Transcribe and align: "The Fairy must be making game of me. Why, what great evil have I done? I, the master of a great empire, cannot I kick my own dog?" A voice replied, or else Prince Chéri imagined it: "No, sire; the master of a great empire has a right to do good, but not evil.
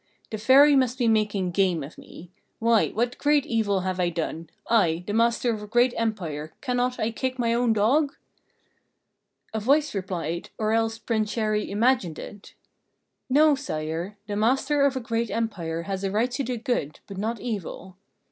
"The 0.31 0.39
Fairy 0.39 0.75
must 0.75 0.97
be 0.97 1.07
making 1.07 1.51
game 1.51 1.83
of 1.83 1.95
me. 1.95 2.31
Why, 2.57 2.89
what 2.89 3.19
great 3.19 3.45
evil 3.45 3.81
have 3.81 3.99
I 3.99 4.09
done? 4.09 4.49
I, 4.67 5.03
the 5.05 5.13
master 5.13 5.53
of 5.53 5.61
a 5.61 5.67
great 5.67 5.93
empire, 5.95 6.53
cannot 6.59 6.99
I 6.99 7.11
kick 7.11 7.37
my 7.37 7.53
own 7.53 7.71
dog?" 7.71 8.15
A 9.53 9.59
voice 9.59 9.93
replied, 9.93 10.49
or 10.57 10.73
else 10.73 10.97
Prince 10.97 11.35
Chéri 11.35 11.69
imagined 11.69 12.17
it: 12.17 12.55
"No, 13.29 13.53
sire; 13.53 14.17
the 14.25 14.35
master 14.35 14.87
of 14.87 14.95
a 14.95 14.99
great 15.01 15.29
empire 15.29 15.83
has 15.83 16.03
a 16.03 16.09
right 16.09 16.31
to 16.31 16.41
do 16.41 16.57
good, 16.57 16.99
but 17.05 17.19
not 17.19 17.39
evil. 17.39 17.95